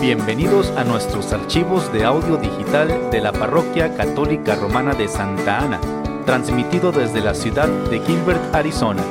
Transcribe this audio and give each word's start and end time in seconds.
Bienvenidos 0.00 0.68
a 0.78 0.84
nuestros 0.84 1.30
archivos 1.30 1.92
de 1.92 2.04
audio 2.04 2.38
digital 2.38 3.10
de 3.10 3.20
la 3.20 3.32
Parroquia 3.32 3.94
Católica 3.98 4.54
Romana 4.54 4.94
de 4.94 5.08
Santa 5.08 5.58
Ana, 5.58 5.78
transmitido 6.24 6.90
desde 6.90 7.20
la 7.20 7.34
ciudad 7.34 7.68
de 7.68 8.00
Gilbert, 8.00 8.54
Arizona. 8.54 9.04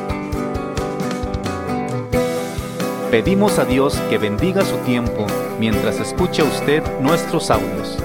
Pedimos 3.11 3.59
a 3.59 3.65
Dios 3.65 3.99
que 4.09 4.17
bendiga 4.17 4.65
su 4.65 4.77
tiempo 4.77 5.27
mientras 5.59 5.99
escucha 5.99 6.43
usted 6.43 6.81
nuestros 7.01 7.51
audios. 7.51 7.99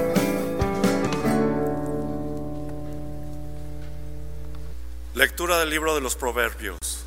Lectura 5.15 5.59
del 5.59 5.71
libro 5.71 5.95
de 5.95 6.03
los 6.03 6.17
Proverbios. 6.17 7.07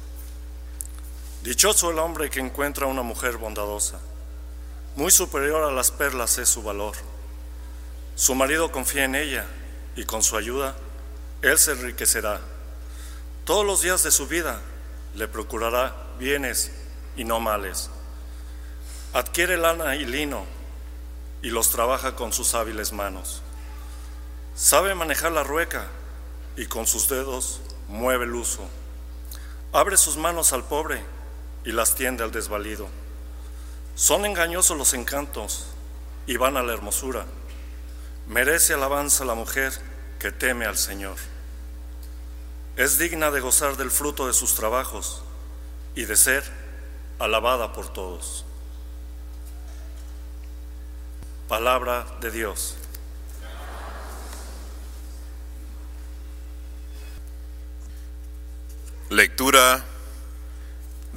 Dichoso 1.43 1.91
el 1.91 1.99
hombre 1.99 2.31
que 2.31 2.39
encuentra 2.39 2.87
una 2.87 3.03
mujer 3.03 3.37
bondadosa. 3.37 3.99
Muy 4.97 5.11
superior 5.11 5.63
a 5.63 5.71
las 5.71 5.91
perlas 5.91 6.39
es 6.39 6.49
su 6.49 6.63
valor. 6.63 6.95
Su 8.15 8.33
marido 8.33 8.71
confía 8.71 9.03
en 9.03 9.13
ella 9.13 9.45
y 9.95 10.05
con 10.05 10.23
su 10.23 10.35
ayuda 10.35 10.75
él 11.43 11.59
se 11.59 11.73
enriquecerá. 11.73 12.41
Todos 13.45 13.63
los 13.63 13.83
días 13.83 14.01
de 14.01 14.09
su 14.09 14.25
vida 14.25 14.59
le 15.13 15.27
procurará 15.27 15.95
bienes 16.17 16.71
y 17.15 17.25
no 17.25 17.39
males. 17.39 17.91
Adquiere 19.13 19.55
lana 19.55 19.95
y 19.97 20.03
lino 20.03 20.47
y 21.43 21.51
los 21.51 21.69
trabaja 21.69 22.15
con 22.15 22.33
sus 22.33 22.55
hábiles 22.55 22.91
manos. 22.91 23.43
Sabe 24.55 24.95
manejar 24.95 25.31
la 25.31 25.43
rueca 25.43 25.85
y 26.55 26.65
con 26.65 26.87
sus 26.87 27.07
dedos 27.07 27.61
mueve 27.87 28.25
el 28.25 28.33
uso. 28.33 28.67
Abre 29.73 29.95
sus 29.95 30.17
manos 30.17 30.53
al 30.53 30.63
pobre 30.63 31.03
y 31.65 31.71
las 31.71 31.93
tiende 31.93 32.23
al 32.23 32.31
desvalido. 32.31 32.89
Son 33.97 34.27
engañosos 34.27 34.77
los 34.77 34.93
encantos 34.93 35.65
y 36.27 36.37
van 36.37 36.55
a 36.55 36.61
la 36.61 36.71
hermosura. 36.71 37.25
Merece 38.27 38.75
alabanza 38.75 39.25
la 39.25 39.33
mujer 39.33 39.73
que 40.19 40.31
teme 40.31 40.67
al 40.67 40.77
Señor. 40.77 41.17
Es 42.75 42.99
digna 42.99 43.31
de 43.31 43.39
gozar 43.39 43.75
del 43.75 43.89
fruto 43.89 44.27
de 44.27 44.33
sus 44.33 44.53
trabajos 44.53 45.23
y 45.95 46.05
de 46.05 46.15
ser 46.15 46.43
alabada 47.17 47.73
por 47.73 47.91
todos. 47.91 48.45
Palabra 51.47 52.05
de 52.21 52.29
Dios. 52.29 52.75
Lectura 59.09 59.83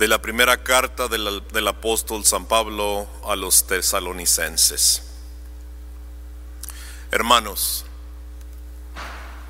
de 0.01 0.09
la 0.09 0.23
primera 0.23 0.63
carta 0.65 1.09
del, 1.09 1.43
del, 1.53 1.69
apóstol 1.69 2.25
San 2.25 2.47
Pablo 2.47 3.07
a 3.23 3.37
los 3.37 3.67
tesalonicenses. 3.67 5.03
Hermanos, 7.11 7.85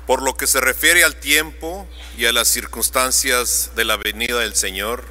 por 0.05 0.21
lo 0.21 0.35
que 0.35 0.47
se 0.47 0.59
refiere 0.59 1.05
al 1.05 1.15
tiempo 1.15 1.87
y 2.17 2.25
a 2.25 2.33
las 2.33 2.49
circunstancias 2.49 3.71
de 3.77 3.85
la 3.85 3.95
venida 3.95 4.39
del 4.39 4.53
Señor, 4.53 5.05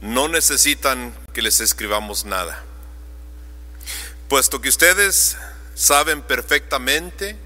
no 0.00 0.28
necesitan 0.28 1.12
que 1.32 1.42
les 1.42 1.60
escribamos 1.60 2.24
nada, 2.24 2.62
puesto 4.28 4.60
que 4.60 4.68
ustedes 4.68 5.36
saben 5.74 6.22
perfectamente 6.22 7.36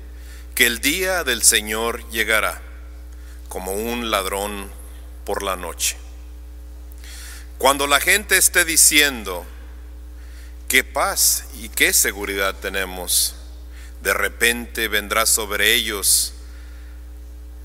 que 0.54 0.66
el 0.66 0.82
día 0.82 1.24
del 1.24 1.42
Señor 1.42 2.06
llegará 2.10 2.60
como 3.48 3.72
un 3.72 4.10
ladrón 4.10 4.70
por 5.24 5.42
la 5.42 5.56
noche. 5.56 5.96
Cuando 7.58 7.88
la 7.88 7.98
gente 7.98 8.36
esté 8.36 8.64
diciendo, 8.64 9.44
qué 10.68 10.84
paz 10.84 11.46
y 11.54 11.68
qué 11.68 11.92
seguridad 11.92 12.54
tenemos, 12.54 13.34
de 14.00 14.14
repente 14.14 14.86
vendrá 14.86 15.26
sobre 15.26 15.74
ellos 15.74 16.34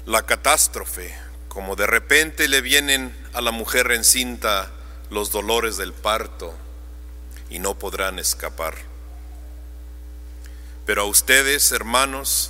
la 0.08 0.26
catástrofe, 0.26 1.16
como 1.48 1.76
de 1.76 1.86
repente 1.86 2.48
le 2.48 2.62
vienen 2.62 3.16
a 3.34 3.42
la 3.42 3.52
mujer 3.52 3.92
encinta 3.92 4.72
los 5.12 5.32
dolores 5.32 5.78
del 5.78 5.94
parto 5.94 6.56
y 7.52 7.60
no 7.60 7.78
podrán 7.78 8.18
escapar. 8.18 8.74
Pero 10.88 11.04
a 11.04 11.06
ustedes, 11.06 11.72
hermanos, 11.72 12.50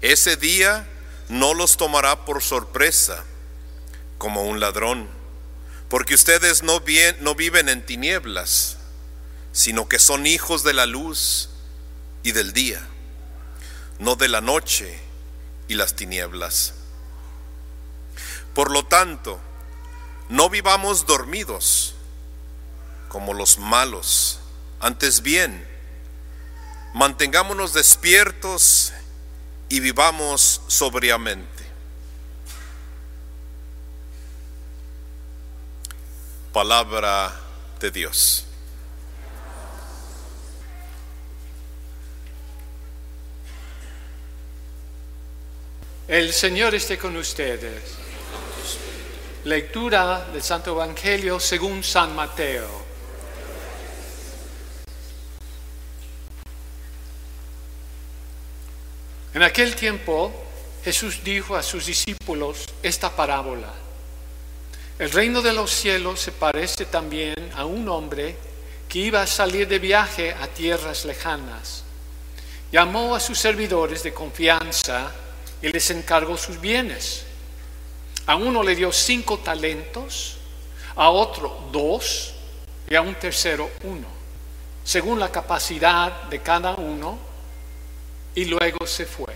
ese 0.00 0.34
día 0.34 0.88
no 1.28 1.54
los 1.54 1.76
tomará 1.76 2.24
por 2.24 2.42
sorpresa 2.42 3.22
como 4.18 4.42
un 4.42 4.58
ladrón 4.58 5.21
porque 5.92 6.14
ustedes 6.14 6.62
no, 6.62 6.82
no 7.20 7.34
viven 7.34 7.68
en 7.68 7.84
tinieblas, 7.84 8.78
sino 9.52 9.90
que 9.90 9.98
son 9.98 10.26
hijos 10.26 10.62
de 10.64 10.72
la 10.72 10.86
luz 10.86 11.50
y 12.22 12.32
del 12.32 12.54
día, 12.54 12.80
no 13.98 14.16
de 14.16 14.28
la 14.28 14.40
noche 14.40 14.98
y 15.68 15.74
las 15.74 15.94
tinieblas. 15.94 16.72
Por 18.54 18.70
lo 18.70 18.86
tanto, 18.86 19.38
no 20.30 20.48
vivamos 20.48 21.04
dormidos 21.04 21.94
como 23.10 23.34
los 23.34 23.58
malos, 23.58 24.40
antes 24.80 25.20
bien, 25.20 25.62
mantengámonos 26.94 27.74
despiertos 27.74 28.94
y 29.68 29.80
vivamos 29.80 30.62
sobriamente 30.68 31.51
palabra 36.52 37.32
de 37.80 37.90
Dios. 37.90 38.44
El 46.06 46.32
Señor 46.32 46.74
esté 46.74 46.98
con 46.98 47.16
ustedes. 47.16 47.96
Lectura 49.44 50.26
del 50.30 50.42
Santo 50.42 50.72
Evangelio 50.72 51.40
según 51.40 51.82
San 51.82 52.14
Mateo. 52.14 52.82
En 59.32 59.42
aquel 59.42 59.74
tiempo 59.74 60.30
Jesús 60.84 61.24
dijo 61.24 61.56
a 61.56 61.62
sus 61.62 61.86
discípulos 61.86 62.66
esta 62.82 63.08
parábola. 63.16 63.81
El 65.02 65.10
reino 65.10 65.42
de 65.42 65.52
los 65.52 65.72
cielos 65.72 66.20
se 66.20 66.30
parece 66.30 66.86
también 66.86 67.34
a 67.56 67.64
un 67.64 67.88
hombre 67.88 68.36
que 68.88 69.00
iba 69.00 69.20
a 69.20 69.26
salir 69.26 69.66
de 69.66 69.80
viaje 69.80 70.32
a 70.32 70.46
tierras 70.46 71.04
lejanas. 71.04 71.82
Llamó 72.70 73.16
a 73.16 73.18
sus 73.18 73.36
servidores 73.36 74.04
de 74.04 74.14
confianza 74.14 75.10
y 75.60 75.70
les 75.70 75.90
encargó 75.90 76.36
sus 76.36 76.60
bienes. 76.60 77.24
A 78.26 78.36
uno 78.36 78.62
le 78.62 78.76
dio 78.76 78.92
cinco 78.92 79.38
talentos, 79.38 80.36
a 80.94 81.10
otro 81.10 81.68
dos 81.72 82.34
y 82.88 82.94
a 82.94 83.02
un 83.02 83.16
tercero 83.16 83.72
uno, 83.82 84.06
según 84.84 85.18
la 85.18 85.32
capacidad 85.32 86.22
de 86.30 86.42
cada 86.42 86.76
uno, 86.76 87.18
y 88.36 88.44
luego 88.44 88.86
se 88.86 89.04
fue. 89.06 89.31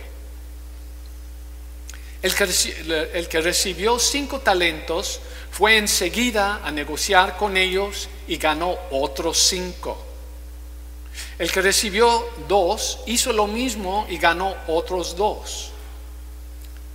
El 2.21 2.33
que, 2.33 3.41
recibió 3.41 3.99
cinco 3.99 4.39
talentos 4.39 5.19
fue 5.51 5.77
enseguida 5.77 6.61
a 6.63 6.71
negociar 6.71 7.37
con 7.37 7.57
ellos 7.57 8.09
y 8.27 8.37
ganó 8.37 8.77
otros 8.91 9.37
cinco. 9.37 10.03
El 11.37 11.51
que 11.51 11.61
recibió 11.61 12.27
dos 12.47 12.99
hizo 13.05 13.33
lo 13.33 13.47
mismo 13.47 14.07
y 14.09 14.17
ganó 14.17 14.55
otros 14.67 15.15
dos. 15.15 15.71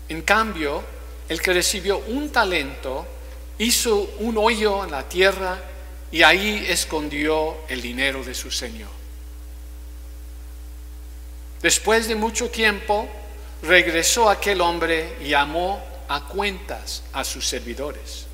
En 0.09 0.23
cambio, 0.23 0.83
el 1.29 1.41
que 1.41 1.53
recibió 1.53 1.99
un 1.99 2.31
talento 2.31 3.07
hizo 3.59 4.11
un 4.19 4.37
hoyo 4.39 4.85
en 4.85 4.91
la 4.91 5.09
tierra 5.09 5.59
y 6.11 6.23
ahí 6.23 6.67
escondió 6.69 7.59
el 7.69 7.81
dinero 7.81 8.23
de 8.25 8.35
su 8.35 8.51
señor. 8.51 8.91
Después 11.63 12.09
de 12.09 12.17
mucho 12.17 12.51
tiempo, 12.51 13.09
regresó 13.63 14.29
aquel 14.29 14.61
hombre 14.61 15.17
y 15.21 15.29
llamó 15.29 15.83
a 16.09 16.27
cuentas 16.27 17.03
a 17.13 17.25
sus 17.25 17.47
servidores. 17.47 18.27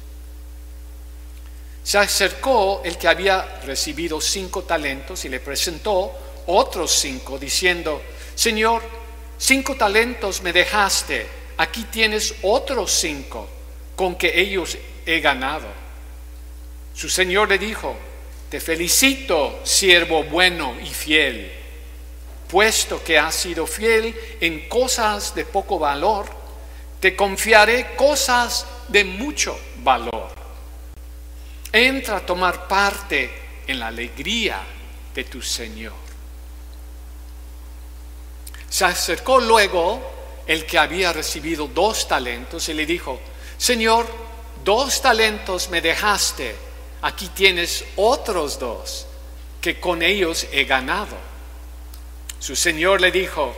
Se 1.83 1.99
acercó 1.99 2.83
el 2.85 2.99
que 2.99 3.09
había 3.09 3.61
recibido 3.65 4.21
cinco 4.21 4.63
talentos 4.63 5.25
y 5.25 5.29
le 5.29 5.41
presentó 5.41 6.13
otros 6.47 6.93
cinco, 6.93 7.39
diciendo, 7.39 8.03
Señor, 8.35 8.83
cinco 9.39 9.77
talentos 9.77 10.43
me 10.43 10.53
dejaste, 10.53 11.27
aquí 11.57 11.85
tienes 11.85 12.35
otros 12.43 12.91
cinco 12.93 13.49
con 13.97 14.17
que 14.17 14.39
ellos 14.41 14.77
he 15.07 15.21
ganado. 15.21 15.67
Su 16.95 17.09
Señor 17.09 17.49
le 17.49 17.59
dijo, 17.59 17.97
te 18.51 18.61
felicito, 18.61 19.61
siervo 19.65 20.25
bueno 20.25 20.75
y 20.83 20.89
fiel, 20.89 21.53
puesto 22.49 23.03
que 23.05 23.19
has 23.19 23.35
sido 23.35 23.67
fiel 23.67 24.15
en 24.41 24.69
cosas 24.69 25.35
de 25.35 25.45
poco 25.45 25.79
valor, 25.79 26.27
te 27.01 27.15
confiaré 27.15 27.95
cosas 27.95 28.67
de 28.89 29.05
mucho 29.05 29.59
valor 29.83 30.39
entra 31.73 32.17
a 32.17 32.27
tomar 32.27 32.67
parte 32.67 33.31
en 33.67 33.79
la 33.79 33.89
alegría 33.89 34.61
de 35.15 35.25
tu 35.25 35.43
Señor. 35.43 35.93
Se 38.69 38.85
acercó 38.85 39.41
luego 39.41 40.01
el 40.47 40.65
que 40.67 40.79
había 40.79 41.13
recibido 41.13 41.67
dos 41.69 42.09
talentos 42.09 42.69
y 42.69 42.75
le 42.75 42.87
dijo, 42.87 43.21
Señor, 43.57 44.07
dos 44.65 45.03
talentos 45.03 45.69
me 45.71 45.81
dejaste, 45.81 46.55
aquí 47.03 47.29
tienes 47.29 47.85
otros 47.97 48.59
dos, 48.59 49.07
que 49.61 49.81
con 49.81 50.03
ellos 50.03 50.47
he 50.53 50.65
ganado. 50.65 51.17
Su 52.41 52.55
Señor 52.55 53.01
le 53.01 53.11
dijo, 53.11 53.55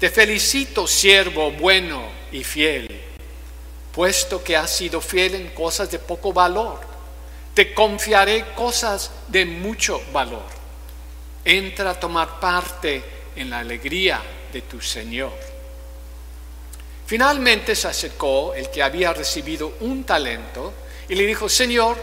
te 0.00 0.10
felicito, 0.10 0.86
siervo 0.86 1.52
bueno 1.52 2.02
y 2.32 2.42
fiel, 2.42 2.88
puesto 3.92 4.42
que 4.42 4.56
has 4.56 4.74
sido 4.74 5.00
fiel 5.00 5.36
en 5.36 5.50
cosas 5.50 5.90
de 5.90 5.98
poco 5.98 6.32
valor, 6.32 6.80
te 7.54 7.72
confiaré 7.72 8.46
cosas 8.56 9.10
de 9.28 9.44
mucho 9.46 10.02
valor. 10.12 10.42
Entra 11.44 11.90
a 11.90 12.00
tomar 12.00 12.40
parte 12.40 13.04
en 13.36 13.50
la 13.50 13.60
alegría 13.60 14.20
de 14.52 14.62
tu 14.62 14.80
Señor. 14.80 15.32
Finalmente 17.06 17.76
se 17.76 17.86
acercó 17.86 18.54
el 18.54 18.70
que 18.70 18.82
había 18.82 19.12
recibido 19.12 19.74
un 19.80 20.04
talento 20.04 20.72
y 21.08 21.14
le 21.14 21.26
dijo, 21.26 21.48
Señor, 21.48 21.96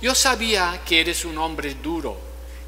yo 0.00 0.14
sabía 0.14 0.80
que 0.86 1.00
eres 1.00 1.24
un 1.24 1.36
hombre 1.38 1.74
duro, 1.74 2.16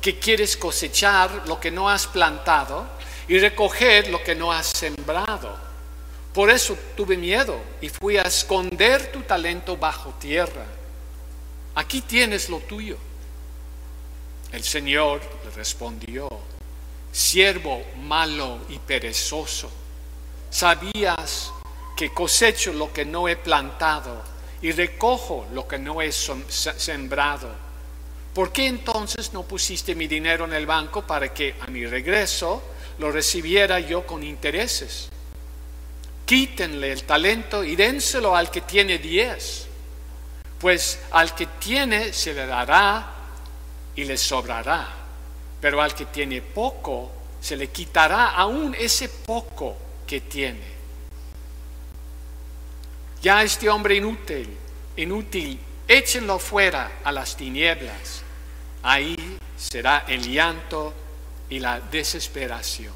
que 0.01 0.19
quieres 0.19 0.57
cosechar 0.57 1.43
lo 1.47 1.59
que 1.59 1.71
no 1.71 1.89
has 1.89 2.07
plantado 2.07 2.87
y 3.29 3.39
recoger 3.39 4.09
lo 4.09 4.23
que 4.23 4.35
no 4.35 4.53
has 4.53 4.67
sembrado. 4.67 5.57
Por 6.33 6.51
eso 6.51 6.77
tuve 6.97 7.17
miedo 7.17 7.59
y 7.81 7.89
fui 7.89 8.19
a 8.19 8.23
esconder 8.23 9.11
tu 9.11 9.23
talento 9.23 9.77
bajo 9.77 10.15
tierra. 10.21 10.67
Aquí 11.75 12.03
tienes 12.03 12.49
lo 12.49 12.59
tuyo. 12.61 12.99
El 14.53 14.63
Señor 14.63 15.21
le 15.45 15.51
respondió, 15.51 16.29
siervo 17.11 17.83
malo 18.03 18.61
y 18.69 18.79
perezoso, 18.79 19.71
sabías 20.51 21.51
que 21.97 22.13
cosecho 22.13 22.73
lo 22.73 22.93
que 22.93 23.05
no 23.05 23.29
he 23.29 23.37
plantado 23.37 24.23
y 24.63 24.73
recojo 24.73 25.47
lo 25.53 25.67
que 25.67 25.79
no 25.79 26.01
he 26.01 26.13
sembrado. 26.13 27.66
¿Por 28.37 28.53
qué 28.53 28.67
entonces 28.67 29.33
no 29.33 29.45
pusiste 29.45 29.95
mi 29.95 30.09
dinero 30.09 30.45
en 30.45 30.53
el 30.53 30.67
banco 30.67 31.07
para 31.07 31.33
que 31.33 31.55
a 31.59 31.69
mi 31.69 31.87
regreso 31.87 32.63
lo 32.99 33.11
recibiera 33.11 33.81
yo 33.81 34.07
con 34.07 34.23
intereses? 34.23 35.09
Quítenle 36.27 36.93
el 36.93 37.05
talento 37.05 37.65
y 37.65 37.77
dénselo 37.77 38.37
al 38.37 38.51
que 38.51 38.61
tiene 38.61 38.99
diez, 38.99 39.69
pues 40.59 41.01
al 41.13 41.35
que 41.35 41.47
tiene 41.47 42.13
se 42.13 42.35
le 42.35 42.45
dará 42.45 43.11
y 43.95 44.05
le 44.05 44.19
sobrará, 44.19 44.87
pero 45.59 45.81
al 45.81 45.95
que 45.95 46.05
tiene 46.05 46.43
poco 46.43 47.11
se 47.41 47.57
le 47.57 47.69
quitará 47.69 48.33
aún 48.33 48.77
ese 48.79 49.09
poco 49.09 49.79
que 50.07 50.21
tiene. 50.21 50.77
Ya 53.23 53.43
este 53.43 53.71
hombre 53.71 53.95
inútil, 53.95 54.55
inútil, 54.99 55.59
échenlo 55.89 56.39
fuera 56.39 56.99
a 57.03 57.11
las 57.11 57.35
tinieblas. 57.35 58.26
Ahí 58.89 59.17
será 59.57 60.05
el 60.07 60.33
llanto 60.33 60.95
y 61.51 61.59
la 61.59 61.81
desesperación. 61.81 62.95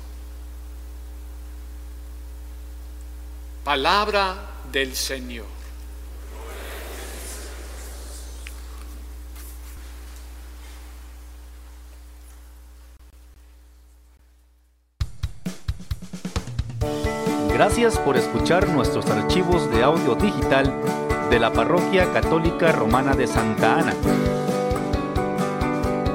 Palabra 3.65 4.37
del 4.71 4.95
Señor. 4.95 5.47
Gracias 17.53 17.99
por 17.99 18.17
escuchar 18.17 18.69
nuestros 18.69 19.07
archivos 19.07 19.69
de 19.73 19.83
audio 19.83 20.15
digital 20.15 20.73
de 21.31 21.41
la 21.41 21.53
Parroquia 21.53 22.13
Católica 22.13 22.71
Romana 22.71 23.17
de 23.17 23.27
Santa 23.27 23.81
Ana. 23.81 24.40